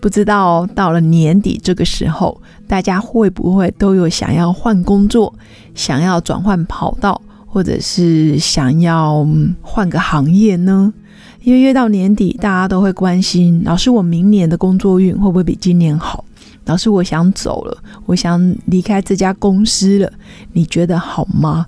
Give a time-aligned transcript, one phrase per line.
[0.00, 5.34] 不知道到了年底这个时候，大家会不会都有想要换工作、
[5.74, 9.26] 想要转换跑道，或者是想要
[9.60, 10.92] 换个行业呢？
[11.42, 16.24] 因为越到年底，大家都会关心：老师，我明年的工作运会不会比今年好？
[16.66, 20.12] 老师，我想走了，我想离开这家公司了，
[20.52, 21.66] 你觉得好吗？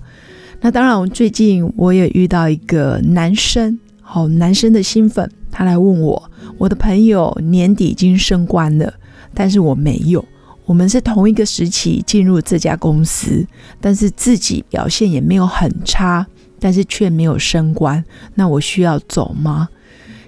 [0.61, 3.79] 那当然，我最近我也遇到一个男生。
[4.01, 6.30] 好，男生的新粉，他来问我，
[6.61, 8.93] 我的朋友年底已经升官了，
[9.33, 10.23] 但是我没有。
[10.65, 13.43] 我们是同一个时期进入这家公司，
[13.79, 16.23] 但是自己表现也没有很差，
[16.59, 18.03] 但是却没有升官。
[18.35, 19.69] 那我需要走吗？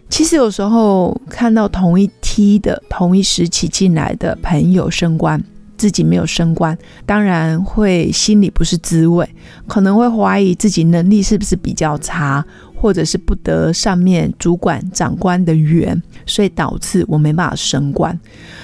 [0.10, 5.40] 其实有时候看到同一梯的同一时期进来的朋友升官，
[5.78, 6.76] 自己没有升官，
[7.06, 9.30] 当然会心里不是滋味，
[9.68, 12.44] 可能会怀疑自己能力是不是比较差。
[12.84, 18.20] 或者是不得上面主管长官的缘，所以导致我没办法升官。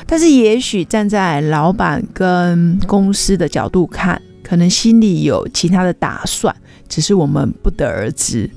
[0.05, 6.53] 但是也许站在老板跟公司的角度看，可能心里有其他的打算，
[6.89, 8.49] 只是我们不得而知。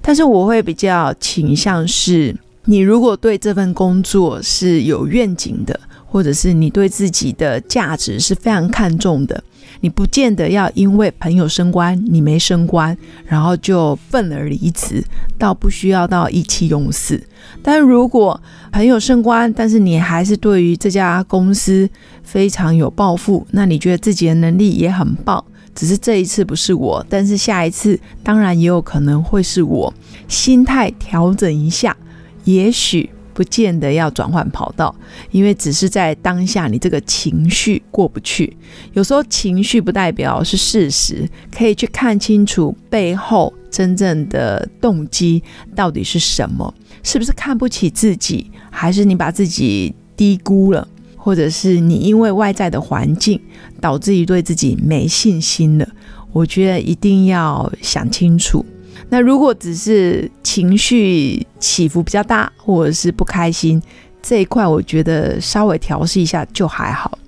[0.00, 2.32] 但是我会比较倾向是，
[2.66, 9.42] 你如果对这份工作是有愿景的，或者是你对自己的价值是非常看重的。
[9.82, 15.04] 你不见得要因为朋友升官，你没升官，然后就愤而离职，
[15.36, 17.22] 倒不需要到意气用事。
[17.62, 21.90] 但如果朋友升官，但是你还是对于这家公司
[22.22, 25.44] 非常有抱负，那你觉得自己的能力也很棒，
[25.74, 29.92] 只是这一次不是我，但是下一次当然也有可能会是我，
[30.28, 31.96] 心态调整一下，
[32.44, 33.10] 也许。
[33.34, 34.94] 不见得要转换跑道，
[35.30, 38.56] 因为只是在当下你这个情绪过不去。
[38.92, 45.42] 有时候情绪不代表是事实，可以去看清楚背后真正的动机
[45.74, 46.72] 到底是什么，
[47.02, 53.40] 是不是看不起自己，还是你把自己低估了，或者是你因为外在的环境
[53.80, 55.88] 导致于对自己没信心了？
[56.32, 58.64] 我觉得一定要想清楚。
[59.08, 63.82] 那如果只是情绪起伏比较大，或者是不开心
[64.22, 67.18] 这一块，我觉得稍微调试一下就还好。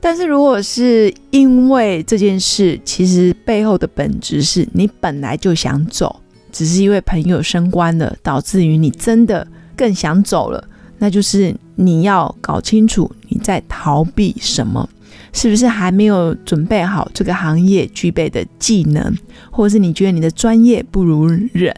[0.00, 9.46] 但是如果是因为这件事，其实背后的本质是你本来就想走，只是因为朋友升官了，导致于你真的
[9.76, 10.66] 更想走了，
[10.98, 14.88] 那就是你要搞清楚你在逃避什么。
[15.32, 19.14] 是不是还没有准备好这个行业具备的技能，
[19.50, 21.74] 或者是你觉得你的专业不如人，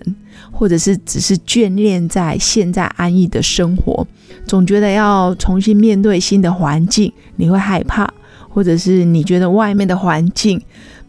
[0.51, 4.07] 或者是只是眷恋在现在安逸的生活，
[4.47, 8.13] 总觉得要重新面对新的环境，你会害怕，
[8.49, 10.61] 或者是你觉得外面的环境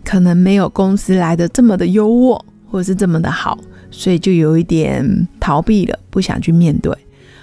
[0.03, 3.57] 可能没有公司来的这么的优渥，或者是这么的好，
[3.89, 6.95] 所以就有一点逃避了，不想去面对，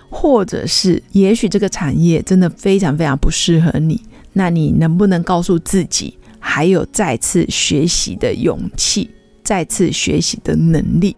[0.08, 4.00] 或者是也许这个产业真的非常非常不适合你。
[4.32, 9.10] 那你能不能告诉自己，还有再次学习的勇气，
[9.42, 11.16] 再次学习的能力？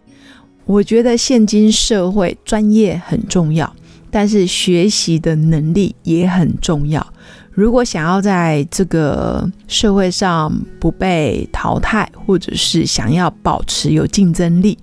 [0.66, 3.74] 我觉得现今社会专业很重要，
[4.10, 7.06] 但是学习的能力也很重要。
[7.52, 14.76] 如果想要在这个社会上不被淘汰，或者是想要保持有竞争力，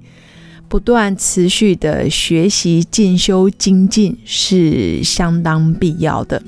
[0.69, 6.42] 不断持续的学习、进修、精进是相当必要的。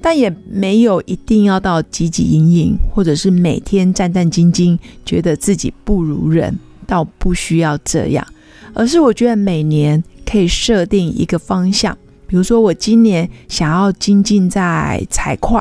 [0.00, 8.26] 但也没有一定要到汲汲营营，或者是每天战战兢兢，觉得自己不如人，倒不需要这样。
[8.74, 15.60] 而是我觉得每年可以设定一个方向，比如说我今年想要精进在财会，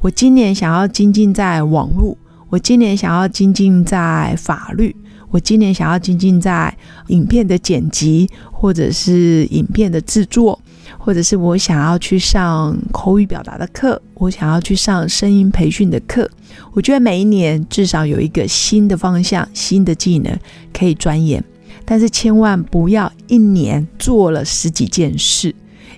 [0.00, 2.16] 我今年想要精进在网络，
[2.48, 4.96] 我今年想要精进在法律，
[5.30, 6.74] 我今年想要精进在
[7.08, 10.58] 影片的剪辑，或者是影片的制作。
[10.98, 16.28] 或者是我想要去上口语表达的课，我想要去上声音培训的课。
[16.72, 20.38] 我觉得每一年至少有一个新的方向、新的技能
[20.72, 21.42] 可以钻研，
[21.84, 25.54] 但是千万不要一年做了十几件事，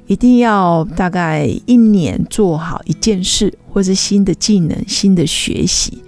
[0.07, 6.03] 一定要大概一年做好一件事，或是新的技能、新的学习。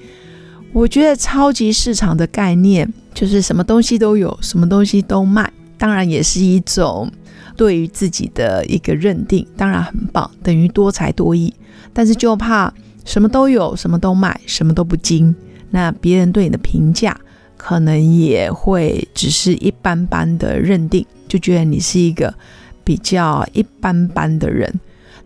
[0.72, 7.10] 我觉得超级市场的概念就是什么东西都有，什么东西都卖，当然也是一种。
[7.56, 11.52] 对于自己的一个认定，当然很棒，等于多才多艺。
[11.92, 12.72] 但是就怕
[13.04, 15.34] 什么都有，什么都卖，什么都不精，
[15.70, 17.18] 那别人对你的评价
[17.56, 22.32] 可能也会只是一般般的认定，就觉得你是一个
[22.84, 24.72] 比较一般般的人。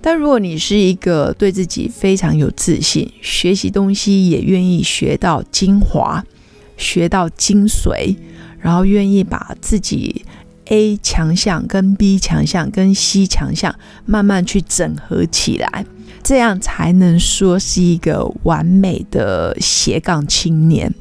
[0.01, 6.23] 但如果你是一个对自己非常有自信，学习东西也愿意学到精华、
[6.77, 8.15] 学到精髓，
[8.59, 10.25] 然后愿意把自己
[10.67, 13.75] A 强项跟 B 强项跟 C 强项
[14.07, 15.85] 慢慢去整合起来，
[16.23, 20.93] 这样才能说是一个完美的斜杠青年。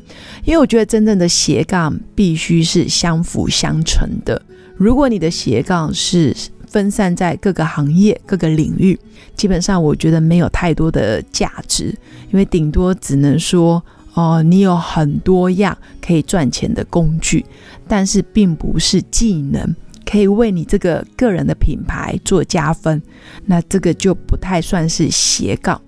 [0.45, 4.41] 因为我觉得真正的斜杠必须是相辅相成的。
[4.75, 6.35] 如果你的斜杠是
[6.67, 8.99] 分散在各个行业、各个领域，
[9.35, 11.95] 基本上我觉得没有太多的价值，
[12.31, 13.81] 因为顶多只能说，
[14.13, 17.45] 哦，你有很多样可以赚钱的工具，
[17.87, 19.75] 但是并不是技能
[20.05, 23.01] 可以为你这个个人的品牌做加分，
[23.45, 25.81] 那这个就不太算是斜杠。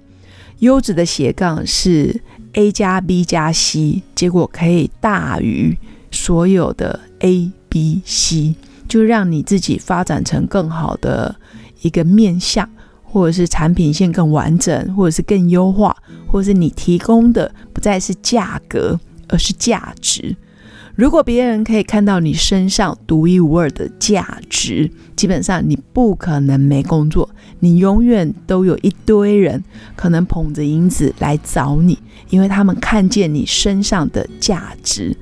[0.60, 2.22] 优质的斜杠是
[2.54, 5.78] A 加 B 加 C，结果可以大于
[6.12, 8.56] 所有的 A、B、C。
[8.88, 11.36] 就让你自己发展成更好的
[11.82, 12.70] 一个面向，
[13.16, 15.96] 或者是产品线更完整，或者是更优化，
[16.28, 20.36] 或者是你提供的不再是价格，而是价值。
[20.96, 27.30] 如果别人可以看到你身上独一无二的价值，基本上你不可能没工作，
[27.62, 29.64] 你永远都有一堆人
[29.96, 31.98] 可能捧着银子来找你，
[32.30, 35.16] 因为他们看见你身上的价值。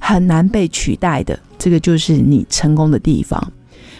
[0.00, 3.52] 很难被取代的，这个就是你成功的地方。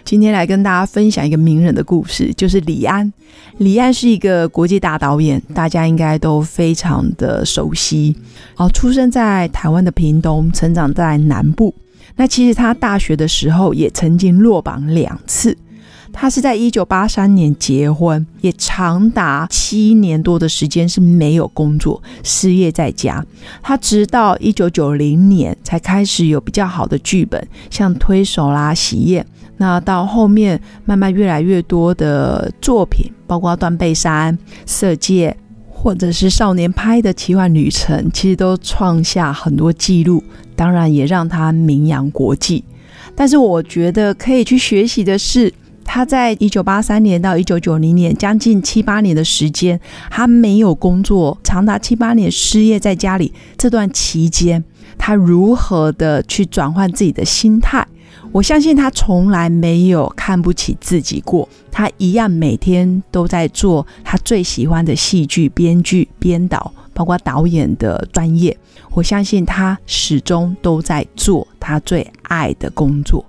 [0.04, 3.12] 今天来跟大家分享一个名人的故事，就是李安。
[3.58, 8.16] 李安是一个国际大导演，大家应该都非常的熟悉。
[8.56, 11.74] 哦，出生在台湾的屏东，成长在南部。
[12.16, 15.56] 那其实他大学的时候也曾经落榜两次。
[16.12, 23.24] 他是在一九八三年结婚，也长达七年多的时间是没有工作，失业在家。
[23.62, 29.24] 他直到一九九零年才开始有比较好的剧本，像《推手》啦、《喜宴》。
[29.60, 34.34] 那到后面慢慢越来越多的作品，包括《断背山》
[34.64, 35.36] 《色戒》，
[35.70, 40.24] 或者是少年拍的奇幻旅程，其实都创下很多纪录，
[40.56, 42.64] 当然也让他名扬国际。
[43.14, 45.52] 但是我觉得可以去学习的是。
[45.92, 53.32] 他在一九八三年到一九九零年，将近七八年的时间，他没有工作，长达七八年失业在家里。
[53.58, 54.62] 这段期间，
[54.96, 57.84] 他如何的去转换自己的心态？
[58.32, 68.56] 我相信他从来没有看不起自己过，他一样每天都在做他最喜欢的戏剧编剧、编导，包括导演的专业。
[68.92, 73.24] 我相信他始终都在做他最爱的工作。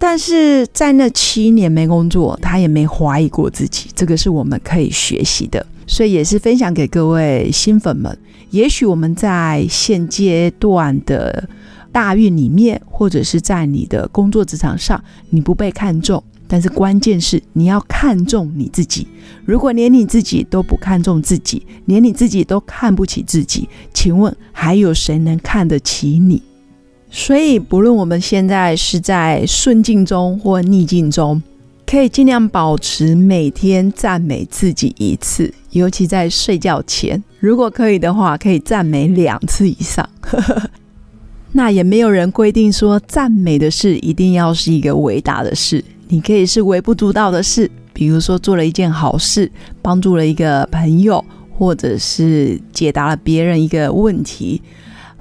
[0.00, 8.16] 但是在那七年没工作，他也没怀疑过自己，这个是我们可以学习的，所以也是分享给各位新粉们。
[8.50, 11.48] 也许我们在现阶段的
[11.92, 19.06] 大运里面，或者是在你的工作职场上，你不被看重，但是关键是你要看重你自己。
[19.44, 26.42] 如果连你自己都不看重自己，连你自己都看不起自己，请问还有谁能看得起你？
[27.10, 31.42] 所以，不论我们现在是在顺境中或逆境中，
[31.86, 40.06] 可以尽量保持每天赞美自己一次，尤其在睡觉前，如果可以的话，可以赞美两次以上。
[41.52, 49.50] 那也没有人规定说赞美的事一定要是一个伟大的事，你可以是微不足道的事，比如说做了一件好事，
[49.80, 54.60] 帮助了一个朋友，或者是解答了别人一个问题。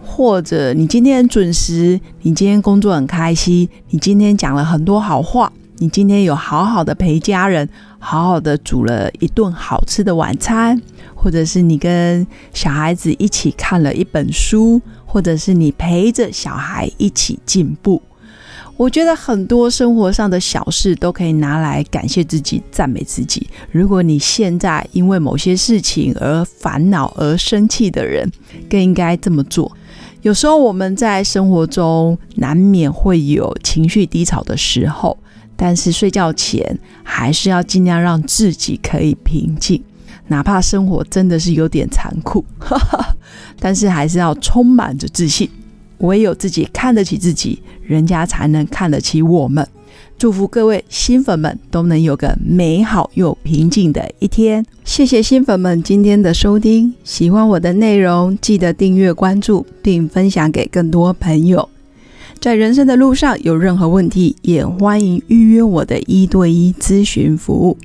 [0.09, 7.67] 或者你今天准时，你今天工作很开心，你今天讲了很多好话，你今天有好好的陪家人，
[7.99, 10.81] 好好的煮了一顿好吃的晚餐，
[11.13, 17.99] 或者是你跟小孩子一起看了一本书，或者是你陪着小孩一起进步。
[18.75, 23.47] 我觉得很多生活上的小事都可以拿来感谢自己、赞美自己。
[23.71, 28.31] 如果你现在因为某些事情而烦恼而生气的人，
[28.69, 29.75] 更应该这么做。
[30.21, 35.17] 有时候我们在生活中难免会有情绪低潮的时候，
[35.55, 39.81] 但是睡觉前还是要尽量让自己可以平静，
[40.27, 42.43] 哪怕生活真的是有点残酷，
[43.59, 45.49] 但是还是要充满着自信。
[45.99, 49.67] 唯有自己看得起自己，人家才能看得起我们。
[50.15, 54.63] 祝福各位新粉们都能有个美好又平静的一天。
[54.83, 61.67] 谢谢新粉们今天的收听，喜欢我的内容，记得订阅关注并分享给更多朋友。
[62.39, 67.75] 在人生的路上有任何问题，也欢迎预约我的一对一咨询服务。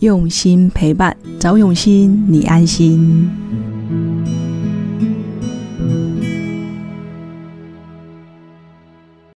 [0.00, 3.28] 用心陪伴，找用心，你安心。